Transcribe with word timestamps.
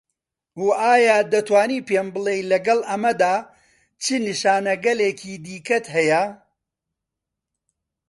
و 0.63 0.65
ئایا 0.83 1.17
دەتوانی 1.33 1.85
پێم 1.87 2.07
بڵێی 2.13 2.47
لەگەڵ 2.51 2.79
ئەمەدا 2.89 3.35
چ 4.03 4.05
نیشانەگەلێکی 4.25 5.33
دیکەت 5.45 5.85
هەیە؟ 5.95 6.23